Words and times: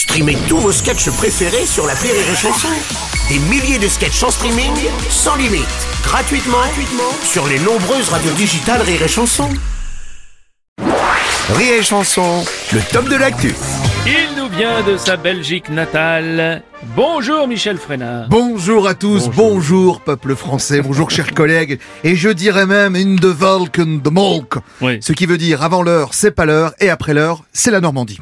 Streamez 0.00 0.38
tous 0.48 0.56
vos 0.56 0.72
sketchs 0.72 1.10
préférés 1.10 1.66
sur 1.66 1.86
la 1.86 1.92
Rire 1.92 2.14
et 2.14 2.34
Chanson. 2.34 2.68
Des 3.28 3.38
milliers 3.38 3.78
de 3.78 3.86
sketchs 3.86 4.22
en 4.22 4.30
streaming, 4.30 4.72
sans 5.10 5.36
limite, 5.36 5.66
gratuitement, 6.02 6.56
gratuitement 6.56 7.12
sur 7.22 7.46
les 7.46 7.58
nombreuses 7.58 8.08
radios 8.08 8.32
digitales 8.32 8.80
Rire 8.80 9.02
et 9.02 9.08
Chanson. 9.08 9.50
Rire 11.50 11.74
et 11.80 11.82
Chanson, 11.82 12.46
le 12.72 12.80
top 12.90 13.10
de 13.10 13.16
l'actu. 13.16 13.54
Il 14.06 14.38
nous 14.38 14.48
vient 14.48 14.82
de 14.82 14.96
sa 14.96 15.18
Belgique 15.18 15.68
natale. 15.68 16.62
Bonjour 16.96 17.46
Michel 17.46 17.76
Frenard. 17.76 18.26
Bonjour 18.30 18.88
à 18.88 18.94
tous, 18.94 19.28
bonjour. 19.28 20.00
peuple 20.00 20.34
français, 20.34 20.80
bonjour 20.80 21.10
chers 21.10 21.34
collègues, 21.34 21.78
et 22.04 22.16
je 22.16 22.30
dirais 22.30 22.64
même 22.64 22.96
in 22.96 23.16
the 23.16 23.26
Valken 23.26 24.00
de 24.00 24.08
Molk. 24.08 24.54
Oui. 24.80 24.96
Ce 25.02 25.12
qui 25.12 25.26
veut 25.26 25.36
dire 25.36 25.62
avant 25.62 25.82
l'heure, 25.82 26.14
c'est 26.14 26.30
pas 26.30 26.46
l'heure, 26.46 26.72
et 26.80 26.88
après 26.88 27.12
l'heure, 27.12 27.42
c'est 27.52 27.70
la 27.70 27.82
Normandie. 27.82 28.18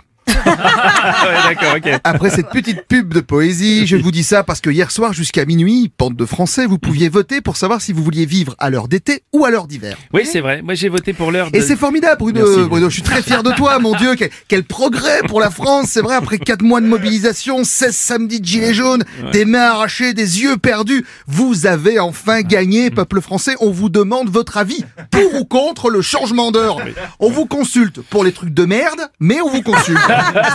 Ouais, 0.47 1.55
d'accord, 1.55 1.77
ok. 1.77 2.01
Après 2.05 2.31
cette 2.31 2.51
petite 2.51 2.83
pub 2.87 3.13
de 3.13 3.21
poésie, 3.21 3.87
je 3.87 3.97
vous 3.97 4.11
dis 4.11 4.25
ça 4.25 4.43
parce 4.45 4.61
que 4.61 4.71
hier 4.71 4.91
soir 4.91 5.13
jusqu'à 5.13 5.45
minuit, 5.45 5.91
pente 5.97 6.17
de 6.17 6.25
français, 6.25 6.67
vous 6.67 6.79
pouviez 6.79 7.09
voter 7.09 7.41
pour 7.41 7.57
savoir 7.57 7.81
si 7.81 7.93
vous 7.93 8.03
vouliez 8.03 8.27
vivre 8.27 8.55
à 8.59 8.71
l'heure 8.71 8.89
d'été 8.89 9.23
ou 9.33 9.45
à 9.45 9.51
l'heure 9.51 9.67
d'hiver. 9.67 9.97
Oui, 10.13 10.27
c'est 10.31 10.41
vrai. 10.41 10.63
Moi, 10.63 10.75
j'ai 10.75 10.89
voté 10.89 11.13
pour 11.13 11.31
l'heure 11.31 11.51
de... 11.51 11.57
Et 11.57 11.61
c'est 11.61 11.77
formidable, 11.77 12.19
Bruno. 12.19 12.41
Merci. 12.45 12.69
Bruno, 12.69 12.89
je 12.89 12.95
suis 12.95 13.03
très 13.03 13.23
fier 13.23 13.43
de 13.43 13.53
toi, 13.53 13.79
mon 13.79 13.95
Dieu. 13.95 14.15
Quel, 14.17 14.31
quel 14.49 14.65
progrès 14.65 15.23
pour 15.27 15.41
la 15.41 15.51
France. 15.51 15.87
C'est 15.89 16.03
vrai, 16.03 16.17
après 16.17 16.39
quatre 16.39 16.63
mois 16.63 16.81
de 16.81 16.87
mobilisation, 16.87 17.65
16 17.65 17.95
samedis 17.95 18.41
de 18.41 18.47
gilets 18.47 18.75
jaunes, 18.75 19.05
des 19.33 19.45
mains 19.45 19.71
arrachées, 19.71 20.15
des 20.15 20.43
yeux 20.43 20.57
perdus, 20.57 21.05
vous 21.27 21.67
avez 21.67 21.99
enfin 21.99 22.43
gagné, 22.43 22.91
peuple 22.91 23.21
français. 23.21 23.55
On 23.61 23.71
vous 23.71 23.89
demande 23.89 24.31
votre 24.31 24.57
avis. 24.57 24.85
Pour 25.11 25.35
ou 25.35 25.45
contre 25.45 25.91
le 25.91 26.03
changement 26.03 26.51
d'heure. 26.51 26.79
On 27.21 27.31
vous 27.31 27.47
consulte 27.47 28.01
pour 28.01 28.25
les 28.25 28.33
trucs 28.33 28.55
de 28.55 28.65
merde, 28.65 29.01
mais 29.21 29.41
on 29.41 29.49
vous 29.49 29.63
consulte. 29.63 29.99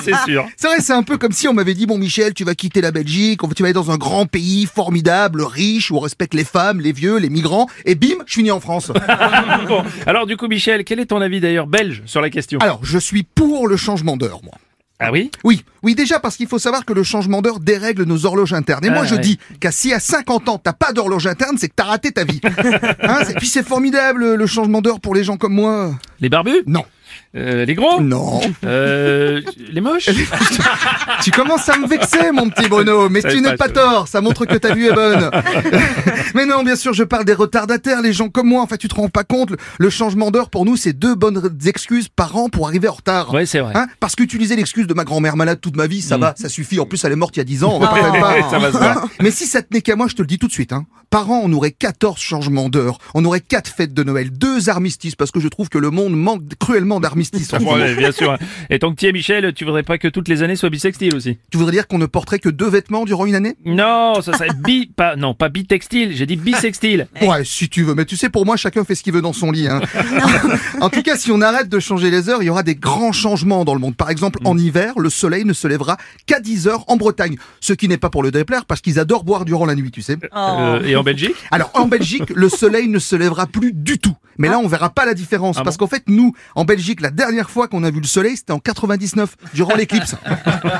C'est 0.03 0.15
sûr. 0.25 0.45
C'est 0.57 0.67
vrai, 0.67 0.77
c'est 0.79 0.93
un 0.93 1.03
peu 1.03 1.17
comme 1.17 1.31
si 1.31 1.47
on 1.47 1.53
m'avait 1.53 1.73
dit, 1.73 1.85
bon 1.85 1.97
Michel, 1.97 2.33
tu 2.33 2.43
vas 2.43 2.55
quitter 2.55 2.81
la 2.81 2.91
Belgique, 2.91 3.41
tu 3.55 3.63
vas 3.63 3.67
aller 3.67 3.73
dans 3.73 3.91
un 3.91 3.97
grand 3.97 4.25
pays 4.25 4.65
formidable, 4.65 5.41
riche, 5.43 5.91
où 5.91 5.97
on 5.97 5.99
respecte 5.99 6.33
les 6.33 6.43
femmes, 6.43 6.79
les 6.81 6.91
vieux, 6.91 7.17
les 7.17 7.29
migrants, 7.29 7.67
et 7.85 7.95
bim, 7.95 8.15
je 8.25 8.33
finis 8.33 8.51
en 8.51 8.59
France. 8.59 8.91
Bon, 9.67 9.83
alors 10.05 10.25
du 10.25 10.35
coup, 10.37 10.47
Michel, 10.47 10.83
quel 10.83 10.99
est 10.99 11.05
ton 11.05 11.21
avis 11.21 11.39
d'ailleurs 11.39 11.67
belge 11.67 12.01
sur 12.05 12.21
la 12.21 12.29
question? 12.29 12.59
Alors, 12.59 12.79
je 12.83 12.97
suis 12.97 13.23
pour 13.23 13.67
le 13.67 13.77
changement 13.77 14.17
d'heure, 14.17 14.39
moi. 14.43 14.53
Ah 14.99 15.11
oui? 15.11 15.31
Oui, 15.43 15.63
oui, 15.81 15.95
déjà 15.95 16.19
parce 16.19 16.37
qu'il 16.37 16.47
faut 16.47 16.59
savoir 16.59 16.85
que 16.85 16.93
le 16.93 17.03
changement 17.03 17.41
d'heure 17.41 17.59
dérègle 17.59 18.03
nos 18.03 18.25
horloges 18.25 18.53
internes. 18.53 18.85
Et 18.85 18.89
moi, 18.89 19.01
Ah, 19.03 19.07
je 19.07 19.15
ouais. 19.15 19.21
dis 19.21 19.39
qu'à 19.59 19.71
si 19.71 19.91
à 19.93 19.99
50 19.99 20.47
ans, 20.49 20.57
t'as 20.57 20.71
pas 20.73 20.93
d'horloge 20.93 21.27
interne, 21.27 21.57
c'est 21.57 21.67
que 21.67 21.73
t'as 21.75 21.83
raté 21.85 22.11
ta 22.11 22.23
vie. 22.23 22.39
Hein, 23.01 23.23
puis 23.37 23.47
c'est 23.47 23.65
formidable, 23.65 24.35
le 24.35 24.47
changement 24.47 24.81
d'heure 24.81 24.99
pour 25.01 25.13
les 25.15 25.23
gens 25.23 25.35
comme 25.37 25.53
moi. 25.55 25.93
Les 26.21 26.29
barbus? 26.29 26.63
Non. 26.67 26.85
Euh, 27.35 27.65
Les 27.65 27.73
gros 27.75 28.01
Non. 28.01 28.41
Euh, 28.63 29.41
Les 29.71 29.81
moches 29.81 30.09
tu 31.23 31.31
commences 31.31 31.67
à 31.69 31.77
me 31.77 31.87
vexer, 31.87 32.31
mon 32.31 32.49
petit 32.49 32.67
Bruno, 32.69 33.09
mais 33.09 33.21
Ça 33.21 33.29
tu 33.29 33.41
n'es 33.41 33.55
pas, 33.55 33.67
ça. 33.67 33.73
tort, 33.73 34.07
ça 34.07 34.21
montre 34.21 34.45
que 34.45 34.55
ta 34.55 34.73
vue 34.73 34.87
est 34.87 34.93
bonne. 34.93 35.31
mais 36.35 36.45
non, 36.45 36.63
bien 36.63 36.75
sûr, 36.75 36.93
je 36.93 37.03
parle 37.03 37.25
des 37.25 37.33
retardataires, 37.33 38.01
les 38.01 38.13
gens 38.13 38.29
comme 38.29 38.47
moi. 38.47 38.61
En 38.61 38.67
fait, 38.67 38.77
tu 38.77 38.87
te 38.87 38.95
rends 38.95 39.09
pas 39.09 39.23
compte, 39.23 39.53
le, 39.79 39.89
changement 39.89 40.31
d'heure 40.31 40.49
pour 40.49 40.65
nous, 40.65 40.75
c'est 40.75 40.93
deux 40.93 41.15
bonnes 41.15 41.41
excuses 41.65 42.09
par 42.09 42.35
an 42.35 42.49
pour 42.49 42.67
arriver 42.67 42.87
en 42.87 42.93
retard. 42.93 43.33
Ouais, 43.33 43.45
c'est 43.45 43.59
vrai. 43.59 43.73
Hein 43.75 43.87
Parce 43.99 44.15
qu'utiliser 44.15 44.55
l'excuse 44.55 44.87
de 44.87 44.93
ma 44.93 45.03
grand-mère 45.03 45.35
malade 45.35 45.59
toute 45.61 45.75
ma 45.75 45.87
vie, 45.87 46.01
ça 46.01 46.17
va, 46.17 46.33
ça 46.37 46.49
suffit. 46.49 46.79
En 46.79 46.85
plus, 46.85 47.03
elle 47.03 47.11
est 47.11 47.17
morte 47.17 47.35
il 47.35 47.39
y 47.39 47.41
a 47.41 47.45
10 47.45 47.63
ans, 47.63 47.73
on 47.75 47.79
va 47.79 47.93
même 47.93 48.21
pas. 48.21 48.49
Ça 48.49 48.59
va 48.59 48.71
se 48.71 48.77
voir. 48.77 49.07
Mais 49.21 49.31
si 49.31 49.45
ça 49.45 49.61
tenait 49.61 49.81
qu'à 49.81 49.95
moi, 49.95 50.07
je 50.07 50.15
te 50.15 50.21
le 50.21 50.27
dis 50.27 50.39
tout 50.39 50.47
de 50.47 50.53
suite, 50.53 50.73
hein. 50.73 50.85
Par 51.09 51.29
an, 51.29 51.41
on 51.43 51.53
aurait 51.53 51.69
14 51.69 52.19
changements 52.19 52.69
d'heure, 52.69 52.97
on 53.13 53.23
aurait 53.23 53.39
4 53.39 53.67
fêtes 53.67 53.93
de 53.93 54.03
Noël, 54.03 54.31
deux 54.31 54.69
armistices, 54.69 55.15
parce 55.15 55.29
que 55.29 55.39
je 55.39 55.47
trouve 55.47 55.69
que 55.69 55.77
le 55.77 55.91
monde 55.91 56.17
manque 56.17 56.41
cruellement 56.59 56.99
d'armistices. 57.03 57.53
en 57.53 57.59
ce 57.59 57.63
moment. 57.63 57.77
Ouais, 57.77 57.93
bien 57.95 58.11
sûr. 58.11 58.35
Et 58.69 58.79
ton 58.79 58.93
petit 58.93 59.11
Michel, 59.13 59.53
tu 59.53 59.65
voudrais 59.65 59.83
pas 59.83 59.99
que 59.99 60.07
toutes 60.07 60.27
les 60.27 60.41
années 60.41 60.55
soient 60.55 60.71
bisextiles 60.71 61.15
aussi? 61.15 61.37
Tu 61.51 61.57
voudrais 61.57 61.73
dire 61.73 61.87
qu'on 61.87 61.99
ne 61.99 62.07
porterait 62.07 62.39
que 62.39 62.49
deux 62.49 62.67
vêtements 62.67 63.05
durant 63.05 63.25
une 63.25 63.35
année? 63.35 63.55
Non, 63.65 64.21
ça 64.21 64.33
serait 64.33 64.49
bi... 64.57 64.87
pas... 64.87 65.15
Non, 65.15 65.35
pas 65.35 65.49
bitextile, 65.49 66.15
j'ai 66.15 66.25
dit 66.25 66.35
bisextile. 66.35 67.07
Ouais, 67.21 67.45
si 67.45 67.69
tu 67.69 67.83
veux. 67.83 67.95
Mais 67.95 68.05
tu 68.05 68.17
sais, 68.17 68.29
pour 68.29 68.45
moi, 68.45 68.57
chacun 68.57 68.83
fait 68.83 68.95
ce 68.95 69.03
qu'il 69.03 69.13
veut 69.13 69.21
dans 69.21 69.33
son 69.33 69.51
lit. 69.51 69.67
Hein. 69.67 69.81
en 70.81 70.89
tout 70.89 71.01
cas, 71.01 71.15
si 71.15 71.31
on 71.31 71.41
arrête 71.41 71.69
de 71.69 71.79
changer 71.79 72.09
les 72.09 72.27
heures, 72.27 72.43
il 72.43 72.47
y 72.47 72.49
aura 72.49 72.63
des 72.63 72.75
grands 72.75 73.11
changements 73.11 73.63
dans 73.63 73.73
le 73.73 73.79
monde. 73.79 73.95
Par 73.95 74.09
exemple, 74.09 74.39
en 74.43 74.57
hiver, 74.57 74.93
le 74.97 75.09
soleil 75.09 75.45
ne 75.45 75.53
se 75.53 75.67
lèvera 75.67 75.97
qu'à 76.25 76.39
10 76.39 76.67
heures 76.67 76.83
en 76.87 76.97
Bretagne. 76.97 77.37
Ce 77.61 77.73
qui 77.73 77.87
n'est 77.87 77.97
pas 77.97 78.09
pour 78.09 78.23
le 78.23 78.31
déplaire, 78.31 78.65
parce 78.65 78.81
qu'ils 78.81 78.99
adorent 78.99 79.23
boire 79.23 79.45
durant 79.45 79.65
la 79.65 79.75
nuit, 79.75 79.91
tu 79.91 80.01
sais. 80.01 80.17
Euh, 80.35 80.81
et 80.83 80.95
en 80.95 81.03
Belgique? 81.03 81.35
Alors, 81.51 81.71
en 81.75 81.87
Belgique, 81.87 82.29
le 82.35 82.49
soleil 82.49 82.87
ne 82.87 82.99
se 82.99 83.15
lèvera 83.15 83.47
plus 83.47 83.73
du 83.73 83.99
tout. 83.99 84.15
Mais 84.37 84.49
là, 84.49 84.59
on 84.59 84.67
verra 84.67 84.89
pas 84.89 85.05
la 85.05 85.13
différence. 85.13 85.57
Ah 85.59 85.63
parce 85.63 85.77
qu'en 85.77 85.87
fait, 85.87 86.03
nous, 86.07 86.33
en 86.55 86.65
Belgique, 86.65 86.92
la 87.01 87.11
dernière 87.11 87.49
fois 87.49 87.67
qu'on 87.67 87.83
a 87.83 87.91
vu 87.91 87.99
le 87.99 88.07
soleil, 88.07 88.37
c'était 88.37 88.53
en 88.53 88.59
99, 88.59 89.35
durant 89.53 89.75
l'éclipse. 89.75 90.15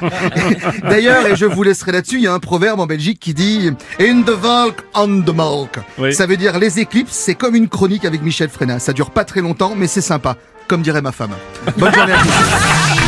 D'ailleurs, 0.83 1.27
et 1.27 1.35
je 1.35 1.45
vous 1.45 1.63
laisserai 1.63 1.91
là-dessus, 1.91 2.17
il 2.17 2.23
y 2.23 2.27
a 2.27 2.33
un 2.33 2.39
proverbe 2.39 2.79
en 2.79 2.85
Belgique 2.85 3.19
qui 3.19 3.33
dit 3.33 3.71
In 3.99 4.21
the 4.21 4.29
Valk, 4.31 4.81
on 4.93 5.21
the 5.21 5.33
Malk. 5.33 5.79
Oui. 5.97 6.13
Ça 6.13 6.25
veut 6.25 6.37
dire 6.37 6.59
les 6.59 6.79
éclipses, 6.79 7.13
c'est 7.13 7.35
comme 7.35 7.55
une 7.55 7.67
chronique 7.67 8.05
avec 8.05 8.21
Michel 8.21 8.49
Frenat. 8.49 8.79
Ça 8.79 8.93
dure 8.93 9.11
pas 9.11 9.25
très 9.25 9.41
longtemps, 9.41 9.73
mais 9.75 9.87
c'est 9.87 10.01
sympa. 10.01 10.37
Comme 10.67 10.81
dirait 10.81 11.01
ma 11.01 11.11
femme. 11.11 11.31
Bonne 11.77 11.93
journée 11.93 12.13
à 12.13 12.17
tous. 12.17 13.02